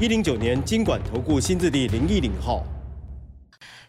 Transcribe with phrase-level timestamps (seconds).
[0.00, 2.64] 一零九年经管投顾新字第零一零号。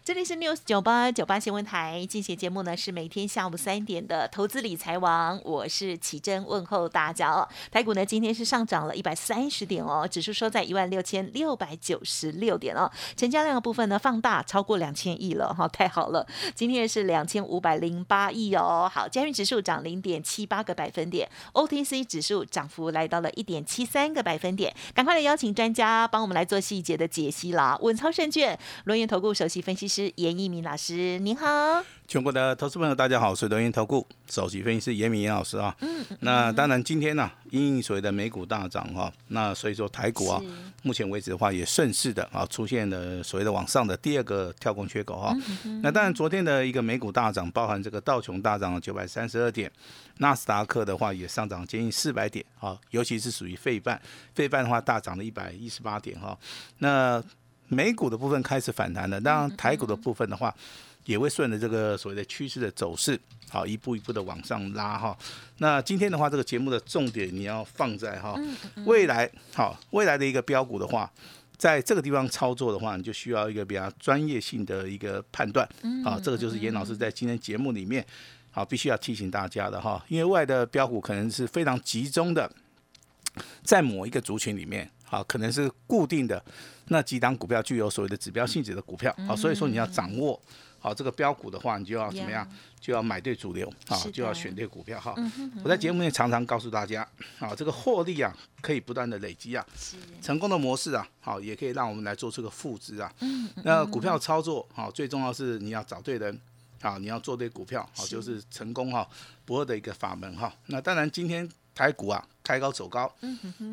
[0.04, 7.48] 这里是 News 九八九八新闻台，进行节目呢是每天下午三点的投资理财王，我是奇珍，问候大家哦。
[7.70, 18.90] 台股呢今天是上涨了一百三十点哦，指数收在一万六千六百九十六点哦，成交量的部分呢放大超过两千亿了哈，太好了，今天是两千五百零八亿哦。
[18.92, 27.78] 好，加元指数涨零点七八个百分点，OTC 指数涨幅来到了一点七三个百分点，赶快来邀请专家帮我们来做细节的解析啦。
[27.82, 29.91] 稳操胜券，轮源投顾首席分析。
[29.92, 31.46] 师严一鸣老师，您好。
[32.08, 35.76] 全国的投资朋友，大家好，我是德云投顾首席分析师严明严老师啊。
[35.80, 36.02] 嗯。
[36.20, 40.42] 那当然，今天呢，因所谓的美股大涨哈，那所以说台股啊，
[40.82, 45.36] 目前为止的话也顺势的啊，出现了所谓的往上的第二个跳空缺口哈。
[45.82, 49.70] 那当然，昨天的一个美股大涨，包含这个道琼大涨了九百三十二点，
[50.16, 54.00] 纳斯达克的话也上涨接近四百点啊，尤其是属于费半，
[54.34, 56.38] 费半的话大涨了一百一十八点哈。
[56.78, 57.22] 那
[57.72, 60.54] 美股的部分开始反弹了，当然台股的部分的话，
[61.06, 65.16] 也会顺着这个所谓的趋势的走势，好一步一步的往上拉哈。
[65.56, 68.38] 那今天的话，这个节目的重点你要放在哈
[68.84, 71.10] 未来，好未来的一个标股的话，
[71.56, 75.66] 在这个地方操作的话，你就需要一个比较专业性的一个判断，
[76.04, 78.04] 啊，这个就是严老师在今天节目里面，
[78.50, 82.52] 好必须要提醒大家的哈，因为未来的标股可能是非常集中的，
[83.64, 84.90] 在某一个族群里面。
[85.12, 86.42] 啊，可能是固定的
[86.88, 90.40] 那几档股票具有所谓的指标性质的股票，好，所以说你要掌握
[90.78, 92.46] 好这个标股的话，你就要怎么样？
[92.80, 95.14] 就要买对主流，啊，就要选对股票哈。
[95.62, 99.64] 我在节目里常常告诉大家，啊，这个获利啊可以不断的累积啊，
[100.20, 103.12] 成功的模式啊，好，也可以让我们来做出个复制啊。
[103.62, 106.40] 那股票操作，啊，最重要是你要找对人，
[106.80, 109.08] 好，你要做对股票，好，就是成功哈
[109.44, 110.52] 不二的一个法门哈。
[110.66, 111.48] 那当然今天。
[111.74, 113.12] 台股啊，开高走高。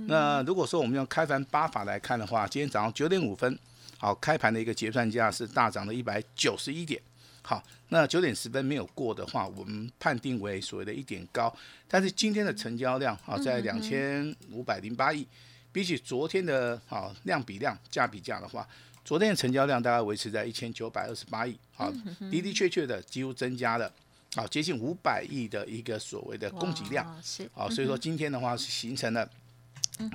[0.07, 3.57] 那如果说我们用开盘八法来看的话，今天早上九点五分，
[3.97, 7.01] 好，开盘的一个结算价是大涨了一百九十一点。
[7.41, 11.51] 好，那九点十分没有过的话，我们判定为所谓的一点高。
[11.87, 15.25] 但是今天的成交量啊，在两千五百零八亿，
[15.71, 18.67] 比起昨天的啊量比量价比价的话，
[19.03, 21.57] 昨天的成交量大概维持在一千九百二十八亿。
[21.73, 21.91] 好，
[22.29, 23.91] 的的确确的几乎增加了。
[24.35, 29.29] 啊，接近五百亿的一个所谓的供给量，是啊，所以说今天的话是形成了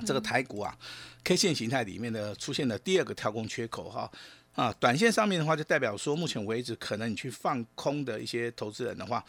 [0.05, 0.77] 这个台股啊
[1.23, 4.01] K 线形态里面的出现了第二个跳空缺口哈。
[4.01, 4.11] 啊，
[4.79, 9.23] 短线上面的话，就代表说，目前为止，可能你去放空的一些投资人的话，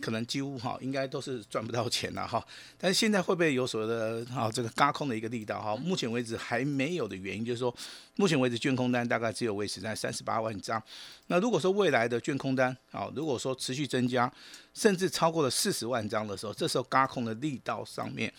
[0.00, 2.44] 可能几乎哈，应该都是赚不到钱了哈。
[2.76, 5.76] 但是现在会不会有所谓的啊，这个嘎空的一个力道哈？
[5.76, 7.74] 目前为止还没有的原因，就是说，
[8.16, 10.82] 目前为止券空单大概只有维持在三十八万张。
[11.28, 14.30] 那如果说未来的券空单啊，如果说持续增加，
[14.74, 18.32] 甚至超过了四十万张的时候，这时候嘎空的力道上面，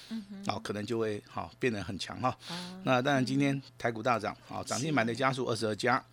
[0.46, 2.36] 啊，可能就会好变得很强哈。
[2.84, 6.04] 那当然，今天台股大涨，啊，涨停板的家数二十二家。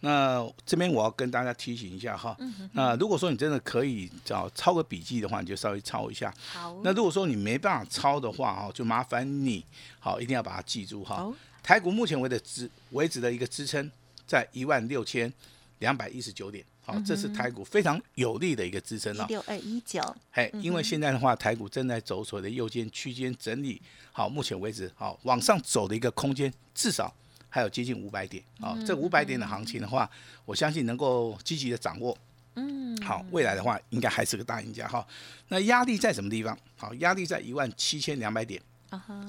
[0.00, 2.36] 那这边我要跟大家提醒一下哈，
[2.72, 6.32] 那如果说你真的可以找抄个笔记的话，你就稍微抄一下。
[6.52, 6.80] 好。
[6.84, 9.64] 那如果说你没办法抄的话哈，就麻烦你
[9.98, 11.28] 好一定要把它记住哈。
[11.64, 13.90] 台股目前为止支为止的一个支撑
[14.24, 15.32] 在一万六千
[15.80, 19.26] 两百一十九点，好，这是台股非常有利的一个支撑了。
[19.28, 20.00] 六二一九。
[20.30, 27.14] 嘿，因为现在的话，台股正在走所谓的右肩区间整理，好，目前为止好往上走的一个空间至少。
[27.50, 30.08] 还有接近五百点好，这五百点的行情的话，
[30.44, 32.16] 我相信能够积极的掌握。
[32.56, 35.06] 嗯，好，未来的话应该还是个大赢家哈。
[35.48, 36.56] 那压力在什么地方？
[36.76, 38.60] 好，压力在一万七千两百点。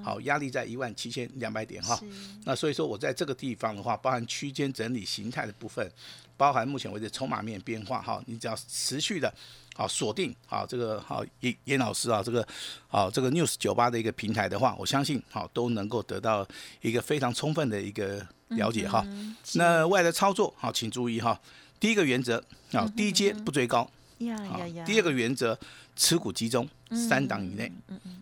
[0.03, 1.97] 好，压力在一万七千两百点哈。
[2.43, 5.89] 那所以说我在这个地方的话，包含区间整理形态的部分，
[6.39, 9.31] 包含目前为止筹码面变化哈，你只要持续的。
[9.75, 12.45] 啊，锁定啊这个好严严老师啊，这个
[12.89, 16.45] 好这个 news 酒吧的一个平台的话，我相信好都能够得到
[16.81, 19.05] 一个非常充分的一个了解哈。
[19.53, 21.39] 那未来的操作好，请注意哈。
[21.79, 22.43] 第一个原则
[22.73, 23.89] 啊，低阶不追高。
[24.49, 25.57] 好，第二个原则，
[25.95, 27.71] 持股集中三档以内。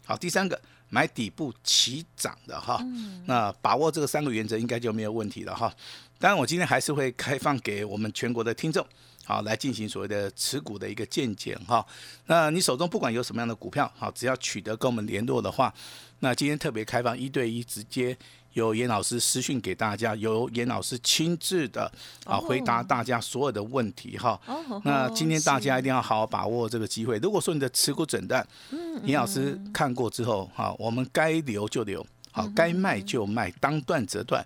[0.05, 2.79] 好，第三个买底部起涨的哈。
[3.25, 5.73] 那把握这个三个原则，应该就没有问题了哈。
[6.19, 8.85] 当然，我今天还是会开放给我们全国的听众。
[9.23, 11.85] 好，来进行所谓的持股的一个见解哈。
[12.27, 15.73] 那你手中不管有什么样的股票，好，只要取得跟我们联络的话，
[16.19, 18.17] 那今天特别开放一对一直接
[18.57, 21.83] 由严老师私讯给大家，由严老师亲自的
[22.25, 24.39] 啊哦回答大家所有的问题哈。
[24.47, 27.17] 哦那今天大家一定要好好把握这个机会。
[27.19, 34.43] 如果说你的持股诊断，嗯严老师看过之后，哈，我们该留就留，嗯好，该卖就卖，当断则断。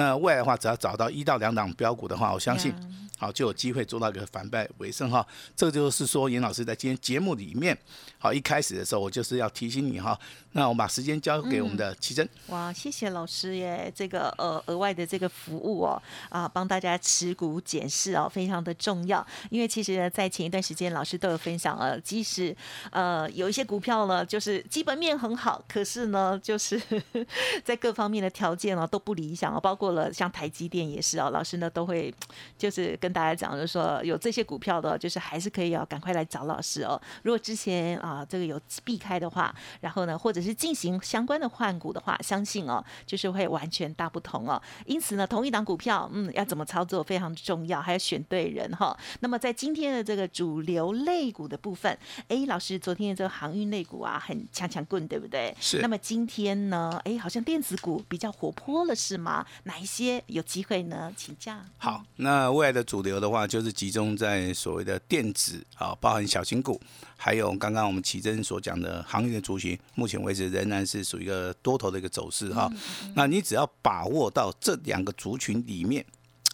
[0.00, 2.72] 那未来的话，只要找到一到两档标股的话，我相信
[3.18, 5.26] 好就有机会做到一个反败为胜哈。
[5.54, 7.76] 这个就是说，严老师在今天节目里面，
[8.18, 10.18] 好一开始的时候，我就是要提醒你哈。
[10.52, 12.26] 那我们把时间交给我们的奇珍。
[12.48, 13.92] 哇，谢谢老师耶！
[13.94, 19.24] 这个呃额外的这个服务哦，啊，帮大家持股检视哦，非常的重要。
[19.50, 22.56] 因为其实呢，在前一段时间，老师都有分享了，即使
[22.90, 26.80] 呃有一些股票呢，就是基本面很好，可是呢，就是
[27.62, 32.12] 在各方面的条件哦都不理想哦，包括了像台积电也是哦，老师呢都会
[32.58, 37.00] 就是跟大家讲，就是说有这些股票的，就是还是可以哦，赶快来找老师哦。
[37.22, 44.60] 如果之前啊这个有避开的话，然后呢，或者是进行相关的换股的话，相信哦，就是会完全大不同哦。
[44.86, 48.96] 因此呢，同一档股票，嗯，要怎么操作非常重要，还要选对人哈。
[49.20, 51.96] 那么在今天的这个主流类股的部分，
[52.28, 55.54] 哎，老师昨天的这个航运类股啊，很强强棍，对不对？
[55.60, 59.46] 是那么今天呢，哎，好像电子股比较活泼了，是吗？
[59.70, 61.12] 哪一些有机会呢？
[61.16, 61.56] 请教。
[61.78, 66.80] 好，那未来的主流的话，就是集中在所谓的电子啊，包含小型股，
[67.16, 72.68] 还有刚刚我们奇珍所讲的行业的族群，目前为止仍然是属于一个多头的一个走势哈。
[73.14, 76.04] 那你只要把握到这两个族群里面，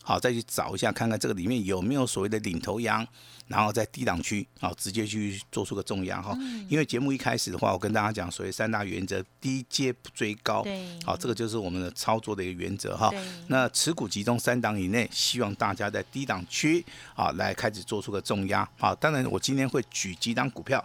[0.06, 3.04] 好，再去找一下看看这个里面有没有所谓的领头羊，
[3.48, 6.38] 然后在低档区好直接去做出个重压哈。
[6.68, 13.20] 因为节目一开始的话，我跟大家讲所谓三大原则，低阶不追高，对好，这个就是我们的操作的一个原则哈对。
[13.48, 16.84] 那持股集中三档以内，希望大家在低档区
[17.16, 18.68] 啊来开始做出个重压。
[18.78, 20.84] 好，当然我今天会举几档股票。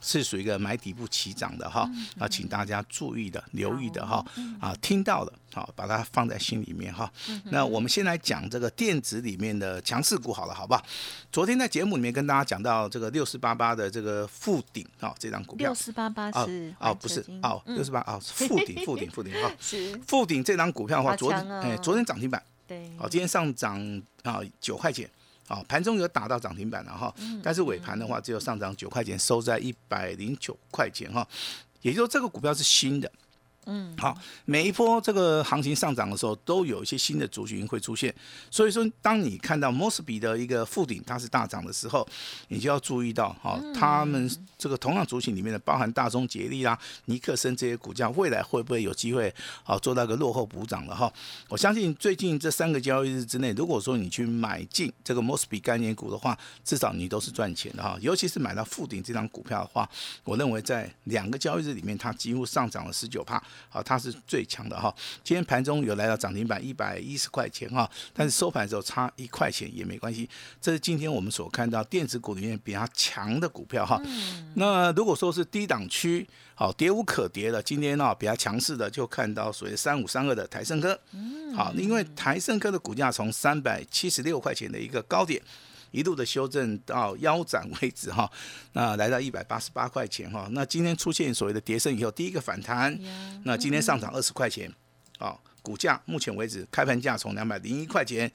[0.00, 4.24] 是属于一个买底部起涨的哈，啊，请大家注意的、留意的哈，
[4.60, 7.10] 啊，听到了，好，把它放在心里面哈。
[7.44, 10.84] 那我们先来讲这个电子里面的强势股好了，好不好？
[11.32, 15.68] 昨天在节目里面跟大家讲到这个六四八八的这个富鼎啊，这张股票。
[15.68, 25.10] 六四八八哦是哦，不是哦，六四八哦，富鼎 富鼎富鼎哈，是，富鼎这张股票的话，昨天哎，昨天涨停板，对，好，今天上涨啊九块钱，
[25.48, 27.12] 好，盘中有打到涨停板了哈，
[27.42, 31.26] 但是尾盘的话只有上涨九块钱，收在一百零九块钱哈，
[31.80, 33.10] 也就是说这个股票是新的。
[33.70, 34.16] 嗯，好，
[34.46, 38.12] 每一波这个行情上涨的时候，都有一些新的族群会出现。
[38.50, 42.08] 所以说，当你看到 Mosby 的一个附顶它是大涨的时候，
[42.48, 44.26] 你就要注意到，哈、他们
[44.56, 49.32] 这个同样族群里面的，包含大中捷力啦、尼克森这些股价，未来会不会有机会
[49.62, 51.12] 好做到一个落后补涨了哈？
[51.50, 57.98] 我相信最近这三个交易日之内，如果说你去买进这个 Mosby 概念股的话，至少你都是赚钱的哈。
[58.00, 59.86] 尤其是买到附顶这张股票的话，
[60.24, 63.44] 我认为在两个交易日里面，它几乎上涨了十九帕。
[63.68, 64.94] 好，它是最强的哈。
[65.22, 70.28] 今天盘中有来到涨停板一百一十块钱哈，但是收盘的时候差一块钱也没关系。
[70.60, 74.00] 这是今天我们所看到电子股里面比较强的股票哈。
[74.54, 80.98] 那如果说是低档区，好跌无可跌的，今天呢比较强势的就看到所谓三五三二的台盛科。
[81.54, 85.42] 好，因为台盛科的股价从三百七十六块钱的一个高点。
[85.90, 88.30] 一路的修正到腰斩为止哈，
[88.72, 92.96] 那来到一百八十八块钱哈，那今天出现所谓的跌升以后，第一个反弹，
[93.44, 94.70] 那今天上涨二十块钱，
[95.18, 98.30] 啊，股价目前为止开盘价从两百零一块钱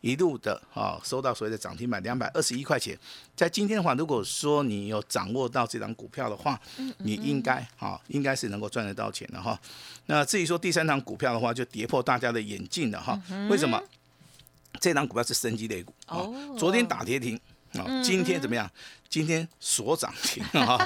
[0.00, 2.98] 一路的啊收到所谓的涨停板两百二十一块钱，
[3.34, 6.60] 在今天的话，如果说你有掌握到这张股票的话，
[6.98, 9.58] 你应该啊应该是能够赚得到钱的哈。
[10.06, 13.80] 那至于说第三档股票的话，就跌破大家的眼镜了哈，为什么？
[14.80, 17.38] 这档股票是升级类股啊哦，昨天打跌停
[17.74, 18.70] 啊，今天怎么样？
[19.08, 20.76] 今天所涨停 啊。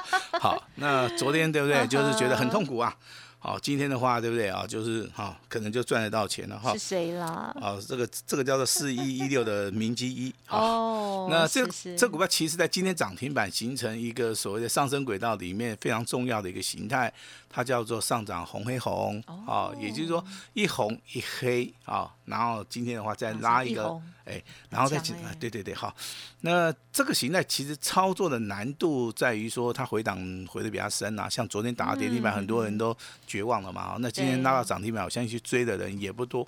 [0.41, 1.87] 好，那昨天对不对？
[1.87, 2.97] 就是觉得很痛苦啊。
[3.43, 4.67] 好，今天的话对不对啊？
[4.67, 6.79] 就是哈，可能就赚得到钱了哈是。
[6.79, 7.51] 谁啦？
[7.59, 10.59] 啊，这个这个叫做四一一六的明基一啊。
[10.59, 11.67] 哦，那这
[11.97, 17.11] 这股票其实在今天涨停板形成一个所谓的上升轨道里面非常重要的一个形态，
[17.49, 25.95] 它叫做上涨红黑红啊，也就是说一红一黑啊，然后今天的话再拉一个哎，然后再强欸进啊，对对对，好，
[26.41, 30.19] 那这个形态其实操作的难度在于说它回档
[30.49, 32.97] 回的比较深啊，像昨天打到跌停板，很多人都
[33.27, 36.47] 绝望了嘛，那今天拉到涨停板，我相信去追的人也不多。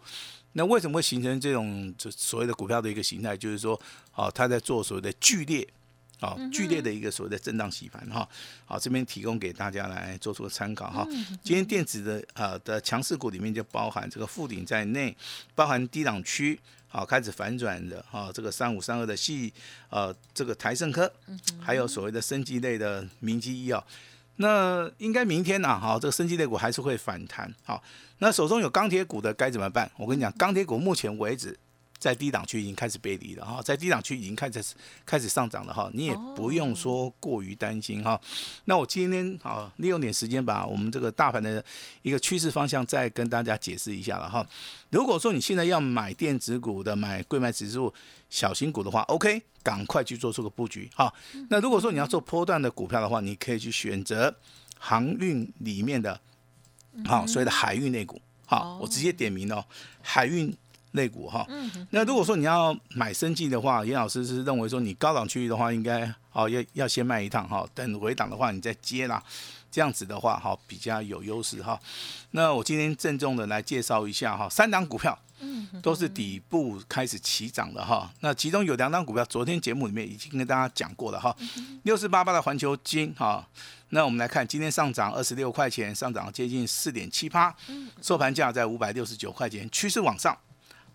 [0.55, 3.35] 那为什么会形成这种就所谓的股票的一个形态？
[3.35, 3.81] 就是说，
[4.15, 5.67] 哦，它在做所谓的剧烈，
[6.23, 8.27] 哦，剧烈的一个所谓的震荡洗盘哈。
[8.65, 11.07] 好，这边提供给大家来做出个参考哈。
[11.43, 15.15] 今天电子的呃的强势股里面就包含这个富鼎在内，
[15.55, 16.59] 包含低档区。
[16.89, 19.51] 好，开始反转的哈，这个三五三二的系
[19.89, 21.11] 呃，这个台盛科，
[21.59, 23.83] 还有所谓的升级类的明基医药。
[24.37, 27.51] 那应该明天呢，好，这个升级类股还是会反弹。
[27.65, 27.83] 好，
[28.19, 29.91] 那手中有钢铁股的该怎么办？
[29.97, 31.59] 我跟你讲，钢铁股目前为止。
[32.03, 34.61] 在低档区已经开始背离了哈，在低档区已经开始
[35.07, 38.21] 开始上涨了哈，你也不用说过于担心哈。
[38.65, 41.65] 那我今天啊，利用点时间把我们这个大盘的
[42.03, 44.45] 一个趋势方向再跟大家解释一下了哈。
[44.91, 47.95] 如果说你现在要买电子股的、买贵买指数
[48.29, 51.15] 小型股的话，OK，赶快去做出个布局哈。
[51.51, 54.35] 那如果说你要做波段的股票的话，你可以去选择
[54.77, 56.21] 航运里面的，
[57.05, 58.21] 好，所谓的海运类股。
[58.45, 59.65] 好，我直接点名哦，
[60.03, 60.53] 海运。
[60.93, 61.47] 类股哈，
[61.91, 69.23] 那如果说你要买生计的话，严老师是认为说你高档区域的话，应该哦要要先卖一趟哈，等回档的话你再接啦，
[69.71, 71.79] 这样子的话哈比较有优势哈。
[72.33, 75.19] 那我今天郑重的来介绍一下哈，三档股票，
[75.83, 78.13] 都是底部开始起涨的哈。
[78.21, 81.35] 那其中有两档股票，昨天节目里面已经跟大家讲过了哈，
[81.85, 83.47] 六四八八的环球金哈。
[83.95, 87.55] 那我们来看今天上涨二十六块钱，上涨接近四点七八，
[88.03, 90.37] 收盘价在五百六十九块钱，趋势往上。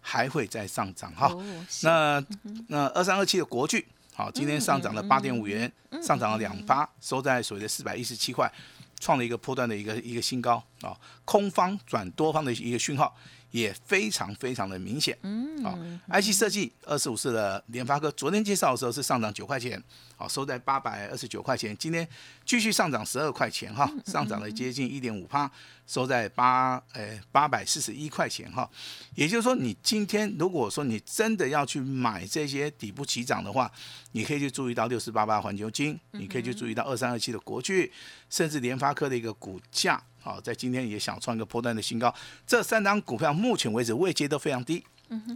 [0.02, 1.36] 还会再上涨哈，
[1.84, 2.24] 那
[2.68, 8.52] 那二三二七的国巨，好，今天上涨了八点五元，上涨了两八，收在所谓的四百一十七块，
[9.00, 13.16] 创了一个波段的一个一个新高啊，空方转多方的一个讯号。
[13.58, 15.76] 也非常非常的明显，嗯，好
[16.10, 19.82] ，IC 设计二四五四的联发科，昨天介绍的时候是上涨九块钱，
[20.16, 22.08] 好，收在八百二十九块钱，今天
[22.46, 25.50] 继续上涨十二块钱，哈，上涨了接近一点五帕，
[25.88, 28.70] 收在八，呃，八百四十一块钱，哈，
[29.16, 33.72] 也就是说，你今天如果说你真的要去买这些底部起涨的话，
[34.12, 37.92] 你可以去注意到六四八八环球金，你可以去注意到二三二七的国巨，
[38.30, 40.00] 甚至联发科的一个股价。
[40.28, 42.14] 好，在今天也想创一个波段的新高。
[42.46, 44.84] 这三张股票目前为止位阶都非常低。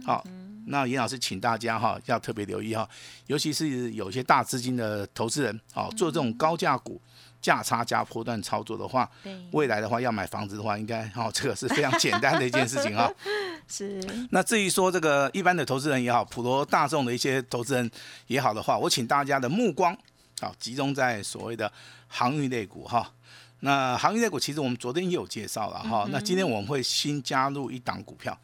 [0.04, 0.22] 好，
[0.66, 2.86] 那严老师请大家哈要特别留意哈，
[3.26, 7.00] 尤其是有些大资金的投资人，好做这种高价股
[7.40, 9.10] 价差加波段操作的话，
[9.52, 13.10] 未来的话要买房子的话，应该哈这个是非常简单的一件事情哈。
[13.66, 13.98] 是。
[14.30, 17.90] 那至于说这个一般的投资人也好，普罗大众的一些投资人
[18.26, 19.96] 也好的话，我请大家的目光
[20.42, 21.72] 好集中在所谓的
[22.08, 23.10] 航运类股哈。
[23.64, 28.36] 那行业类股其实我们昨天也有介绍了哈，那今天我们会新加入一档股票，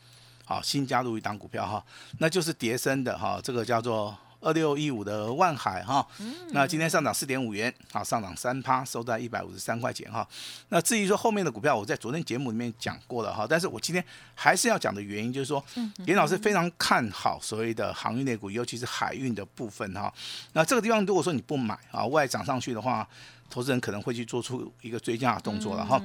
[0.44, 1.84] 好，新加入一档股票哈，
[2.18, 6.06] 那就是叠升的哈，这个叫做二六一五的万海哈，
[6.50, 10.24] 那今天上涨四点五元，好，上涨三趴，收在一百五十三块钱哈。
[10.68, 14.04] 那至于说后面的股票，我在昨天节目里面讲过了哈，但是我今天
[14.36, 15.60] 还是要讲的原因就是说，
[16.06, 20.14] 严老师非常看好所谓的航运类股，尤其是海运的部分哈。
[20.52, 23.04] 那这个地方如果说你不买啊，外涨上去的话。
[23.50, 26.00] 投资人可能会去做出一个追加动作了哈。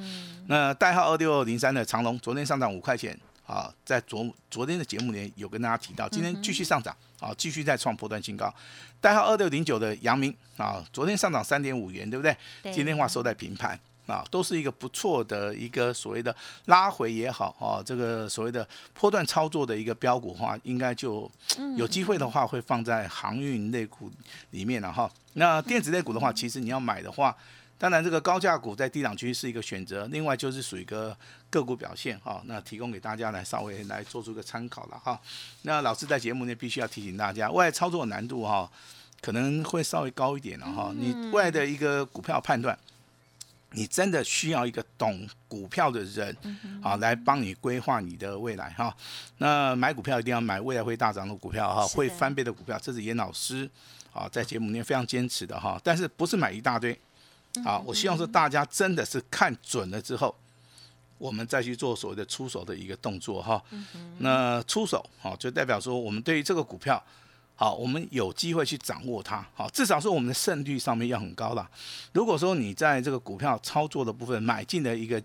[0.47, 8.53] 那代号二六零三的长龙，昨天上涨五块钱啊，在昨昨天的节目里有跟大家提到，今天继续上涨啊，继续再创波段新高。
[9.01, 12.35] 代号二六零九的阳明啊，昨天上涨三点五元，对不对？
[12.71, 21.29] 今天话收在平盘啊，都是一个不错的一个所谓的拉回也好啊，这个所谓的波段操作的一个标股话，应该就
[21.77, 24.11] 有机会的话会放在航运类股
[24.51, 25.09] 里面了哈。
[25.33, 27.35] 那电子类股的话，其实你要买的话，
[27.77, 31.15] 当然这个高价股在低档区是一个选择，另外就是属于一个
[31.49, 32.41] 个股表现哈。
[32.45, 35.19] 那提供给大家来稍微来做出一个参考了哈。
[35.63, 38.69] 那老师在节目内必须要提醒大家，未来操作难度哈
[39.21, 40.93] 可能会稍微高一点了哈。
[40.95, 42.77] 你未来的一个股票判断，
[43.73, 46.35] 你真的需要一个懂股票的人
[46.81, 48.95] 啊来帮你规划你的未来哈。
[49.37, 53.69] 那买股票一定要买未来会大涨的股票哈，会翻倍的股票，这是严老师。
[54.13, 56.95] 啊，在节目里面非常坚持的哈，但是不是买一大堆？
[57.65, 60.35] 啊，我希望说大家真的是看准了之后，
[61.17, 63.59] 我们再去做所谓的出手的一个动作哈。
[64.19, 67.03] 那出手啊，就代表说我们对于这个股票，
[67.55, 71.69] 好，我们有机会去掌握它，好，至少是我们的胜率上面要很高了。
[72.13, 75.21] 如果说你在这个股票操作的部分买进的一个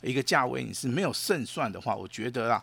[0.00, 2.62] 一个价位你是没有胜算的话，我觉得啊，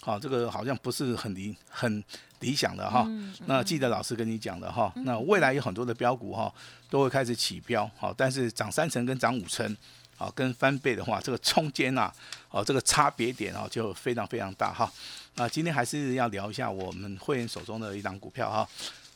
[0.00, 2.02] 好，这个好像不是很理很。
[2.42, 3.08] 理想的哈，
[3.46, 6.52] 那记得老师跟你讲的哈，那未来有很多的标股哈，
[6.90, 9.76] 都会开始起标，好，但是涨三成跟涨五成，
[10.16, 12.12] 好，跟翻倍的话，这个中间呐，
[12.50, 14.92] 哦，这个差别点啊，就非常非常大哈。
[15.34, 18.68] 那今天还是要聊一下我们会员手中的一档股票哈。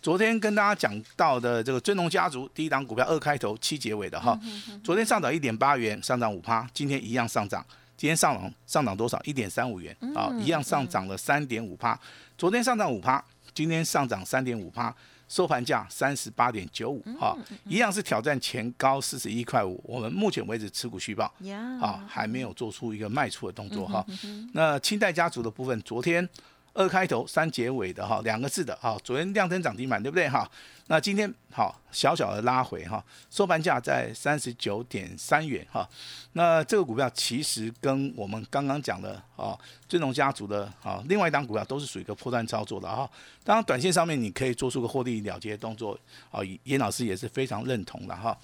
[0.02, 4.38] 昨天跟大家讲到的这个尊龙家族第一档股票二开头七结尾的哈，
[4.84, 7.64] 昨天上涨一点八元，上涨五趴，今天一样上涨。
[7.96, 9.18] 今天上涨上涨多少？
[9.24, 11.98] 一点三五元啊，一样上涨了三点五趴。
[12.36, 14.94] 昨天上涨五趴，今天上涨三点五趴，
[15.28, 19.80] 收盘价三十八点九五哈，一样是挑战前高四十一块五。
[19.84, 21.32] 我们目前为止持股续报
[21.80, 24.04] 啊，还没有做出一个卖出的动作哈。
[24.52, 26.28] 那清代家族的部分，昨天
[26.72, 30.48] 二开头三结尾的哈，两个字的哈，昨天量增涨停板对不对哈？
[30.88, 35.88] 那今天好小小的拉回哈，收盘价在三十九点三元哈。
[36.34, 43.08] 那这个股票其实跟我们刚刚讲的啊，尊龙家族的啊，另外一档股票都是属于一个破断操作的哈。
[43.42, 45.98] 当然，短线上面你可以做出个获利了结的动作
[46.30, 48.36] 啊，严老师也是非常认同的哈。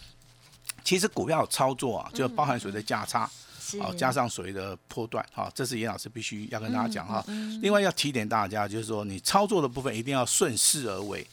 [0.83, 3.31] 其实股票操作啊，就包含所谓的价差。
[3.81, 7.25] 好，加上所谓的波段，哈，这是严老师必须要跟大家讲哈。
[7.63, 11.27] 另外要提点大家，就是说你操作的部分一定要顺势而为，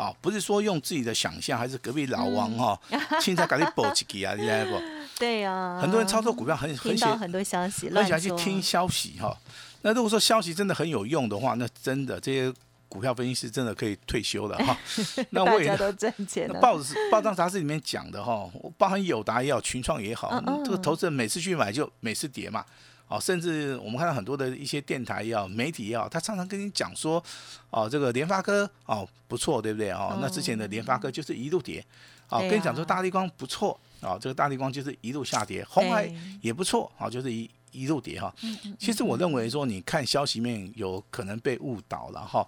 [0.00, 2.80] 好，不是说用自己的想象，还是隔壁老王哈，
[3.20, 4.80] 现在赶紧报起去啊，你知不？
[5.20, 5.78] 对呀。
[5.80, 9.36] 很多人操作股票很很喜欢很多消息，很喜欢去听消息哈。
[9.82, 12.52] 那如果说消息真的很有用的话，那真的这些。
[12.92, 14.76] 股票分析师真的可以退休了哈，
[15.30, 16.58] 那大家都挣钱了。
[16.58, 22.64] 报纸、报章、杂志里面讲的哈，包含友达也好，群创也好，这个投资人每次去买就每次跌嘛。
[23.10, 27.22] 哦，甚至我们看到很多的一些电台也好，媒体也好，他常常跟你讲说，
[27.70, 29.90] 哦，这个联发科哦不错，对不对？
[29.90, 31.84] 哦，那之前的联发科就是一路跌。
[32.28, 36.08] 哦，跟你讲说大力光不错，哦，这个大力光就是一路下跌，红海
[36.40, 37.50] 也不错，哦，就是一。
[37.72, 38.34] 一路跌哈，
[38.80, 42.44] 其实我认为说，你看消息面有可能被误导了哈。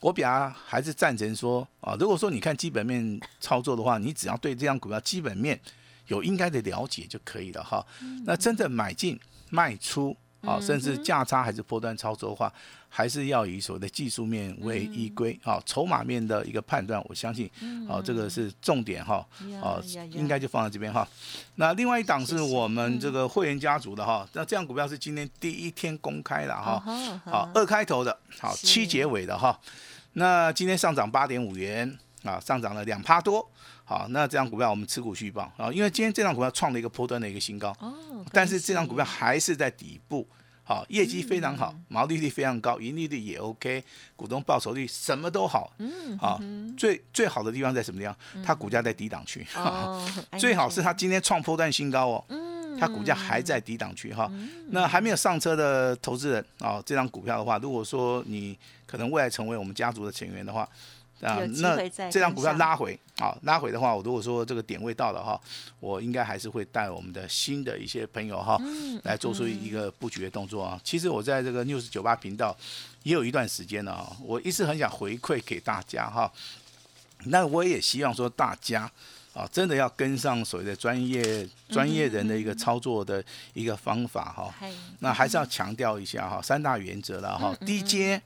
[0.00, 5.60] 我比较还是赞成说啊，如果说你看基本面操作的话，你只要对这样股票基本面
[6.06, 7.84] 有应该的了解就可以了哈。
[8.24, 9.18] 那真的买进
[9.50, 10.16] 卖出。
[10.42, 12.50] 啊，甚至价差还是波段操作的话，
[12.88, 15.38] 还是要以所谓的技术面为依归。
[15.44, 17.46] 啊，筹码面的一个判断，我相信，
[17.86, 19.16] 啊，这个是重点哈。
[19.62, 19.76] 啊，
[20.12, 21.06] 应该就放在这边哈。
[21.56, 24.26] 那另外一档是我们这个会员家族的哈。
[24.32, 26.82] 那这样股票是今天第一天公开的哈。
[27.26, 29.60] 好，二开头的，好七结尾的哈。
[30.14, 33.46] 那今天上涨八点五元啊，上涨了两趴多。
[33.90, 37.92] 好，那这张股票我们持股续报啊，因为今天这张股票创了一个波段的一个新高，哦，
[38.32, 40.24] 但是这张股票还是在底部，
[40.62, 43.82] 好，业绩非常好，毛利率非常高，盈利率也 OK，
[44.14, 46.40] 股东报酬率什么都好，嗯，好，
[46.76, 48.16] 最最好的地方在什么地方？
[48.44, 49.44] 它股价在低档区，
[50.38, 54.30] 最好是它今天创波段新高哦，嗯，它股价还在低档区哈，
[54.68, 58.56] 那还没有上车的投资人啊，这张股票的话，如果说你
[58.86, 60.68] 可能未来成为我们家族的成员的话。
[61.20, 61.76] 啊，那
[62.10, 65.40] 这张股票拉回，好拉回的话，我如果说这个点位到了哈，
[65.78, 68.60] 我应该还是会带我们的新的一些朋友哈，
[69.04, 70.80] 来做出一个布局的动作啊。
[70.82, 72.56] 其实我在这个 news 九八频道
[73.02, 76.32] 也有一段时间了啊，我一直很想回馈给大家哈，
[77.24, 78.90] 那我也希望说大家。
[79.32, 84.52] 啊，真的要跟上所谓的专业专业人的一个操作的一个方法哈。
[84.98, 87.54] 那还是要强调一下哈，三大原则了哈。
[87.64, 88.20] 低阶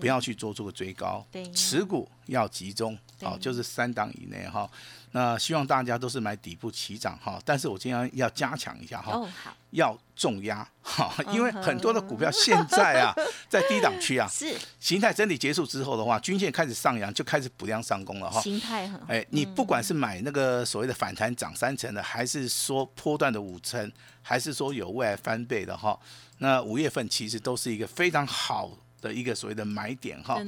[0.00, 4.70] 不要去做这个追高，持股要集中，好，就是三档以内哈。
[5.16, 9.26] 那希望大家都是买底部起涨哈，但是我今天要加强一下哈，
[9.70, 13.14] 要重压哈，因为很多的股票现在啊
[13.48, 18.42] 在低档区啊，是形态整理结束之后的话，均线开始上扬，就开始补量上攻了哈。
[18.42, 25.98] 形态很哎，你不管是买那个所谓的反弹涨三成的，还是说波段的五成，还是说有未来翻倍的哈，
[26.40, 28.70] 那五月份其实都是一个非常好。
[29.06, 30.42] 的一个所谓的买点哈，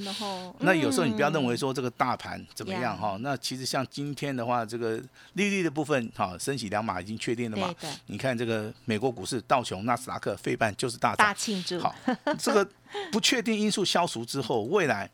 [0.60, 5.00] 那有时候你不要认为说这个大盘怎么样哈，那其实像今天的话，这个
[5.34, 7.72] 利率的部分哈，升息两码已经确定了嘛？
[8.06, 11.78] 你看这个美国股市道琼、纳斯达克、费半就是大涨，大庆祝。
[11.78, 11.94] 好，
[12.38, 12.68] 这个
[13.12, 15.08] 不确定因素消除之后，未来。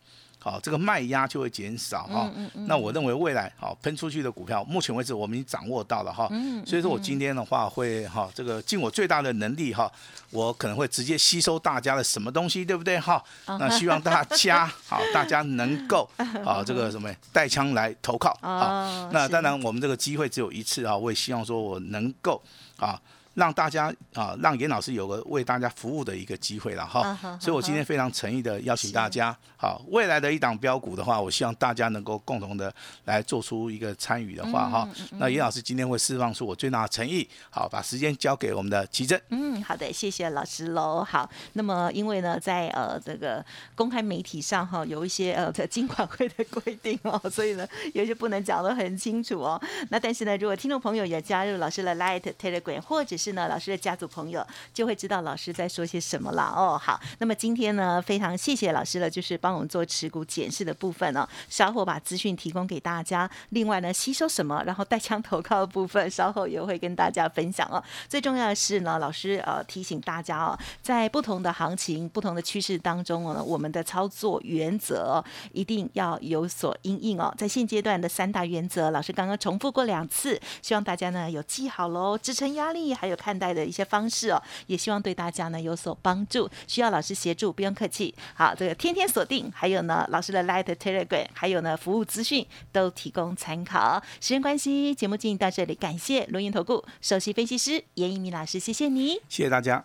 [0.45, 2.31] 好，这个卖压就会减少哈。
[2.67, 6.29] 那我认为未来好喷出去的股票，目前为止我们已经掌握到了哈。
[6.67, 9.91] 所以说我今天的话会哈，这个尽我最大的能力哈，
[10.29, 13.25] 我可能会直接吸收大家的什么东西，对不对哈？
[13.47, 16.07] 那希望大家 好，大家能够
[16.45, 19.09] 啊这个什么带枪来投靠啊。
[19.15, 22.43] 那当然我们这个机会只有一次啊，我也希望说我能够
[22.77, 23.01] 啊。
[23.35, 32.73] 让大家啊，让严老师有个为大家服务的一个机会了哈，所以我今天非常诚意的邀请大家，好，未来的一档标股的话，我希望大家能够共同的
[33.05, 39.21] 来做出一个参与的话哈，那严老师今天会释放出我最大的诚意，好，把时间交给我们的奇珍。
[39.31, 41.03] 嗯，好的，谢谢老师喽。
[41.03, 43.45] 好，那么因为呢，在呃这个
[43.75, 49.61] 公开媒体上哈，有一些呃 在金管会的规定哦，所以呢，有些不能讲得很清楚哦。
[49.91, 56.79] 那但是呢，如果听众朋友也加入老师的 Light Telegram 或者是是呢，老师的家族朋友就会知道老师在说些什么了哦。
[56.79, 61.27] 好，那么今天呢，非常谢谢老师了，就是帮我们做持股检视的部分哦。
[61.49, 63.31] 稍后把资讯提供给大家。
[63.49, 67.83] 另外呢，吸收什么，然后带枪投靠的部分，稍后也会跟大家分享哦。
[68.11, 77.35] 最重要的是呢，老师呃提醒大家哦，在不同的行情、不同的趋势当中哦，我们的操作原则一定要有所应应哦。
[77.39, 82.19] 在现阶段的三大原则，老师刚刚重复过两次，希望大家呢有记好喽。
[82.19, 83.14] 支撑压力还有。
[83.15, 86.51] 有看待的一些方式哦，也希望对大家呢有所帮助。
[86.67, 88.15] 需要老师协助，不用客气。
[88.35, 94.03] 好，这个天天锁定，还有呢老师的 Light Telegram，还有呢服务资讯都提供参考。
[94.21, 99.85] 时间关系，节目进行到这里，感谢龙岩投顾首席分析师严一鸣老师，谢谢你，谢谢大家。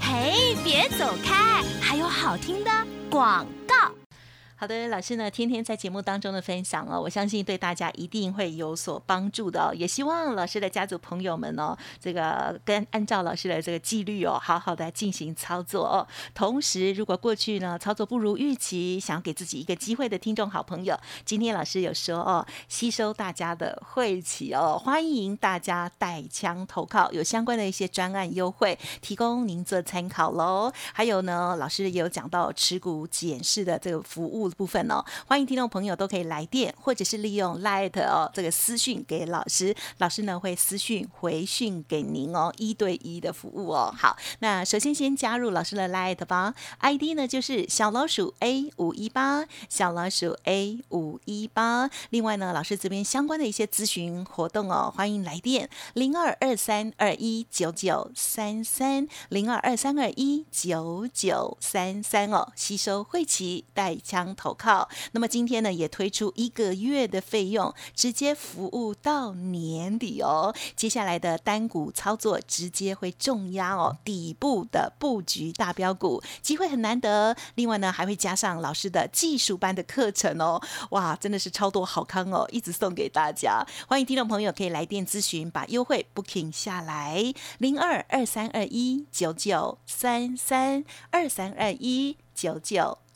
[0.00, 2.70] 嘿，别走开，还有好听的
[3.10, 3.99] 广告。
[4.60, 9.72] 好的，老师呢天天在节目当中的分享哦，我相信对大家一定会有所帮助的哦。
[9.74, 16.06] 也希望老师的家族朋友们哦，这个跟按照老师的这个纪律哦，好好的进行操作哦。
[16.34, 20.94] 同时，如果过去呢操作不如预期，想要给自己一个机会的听众好朋友，
[21.24, 30.70] 今天老师有说哦，吸收大家的晦气哦，欢迎大家带枪投靠，有相关的一些专案优惠提供您做参考喽。
[30.92, 34.49] 还有呢，老师也有讲到持股检视的这个服务。
[34.50, 43.94] 部分哦，欢迎听众朋友都可以来电，或者是利用 Light 哦这个私讯给老师，老师呢会私讯回讯给您哦，一对一的服务哦。
[43.96, 51.90] 好，那首先先加入老师的 Light 吧，ID 呢就是小老鼠 A 五一八，小老鼠 A 五一八。
[52.10, 64.34] 另外呢，老师这边相关的一些咨询活动哦，欢迎来电零二二三二一九九三三零二二三二一九九三三哦，吸收会齐带枪。
[64.40, 70.54] 投靠，那么今天呢也推出一个月的费用，直接服务到年底哦。
[70.74, 77.36] 接下来的单股操作直接会重压哦，底部的布局大标股机会很难得。
[77.56, 80.58] 另外呢还会加上老师的技术班的课程哦，
[80.92, 83.62] 哇，真的是超多好康哦，一直送给大家。
[83.86, 92.16] 欢迎听众朋友可以来电咨询，把优惠 booking 下来，零二二三二一九九三三二三二一。
[92.32, 92.96] 九九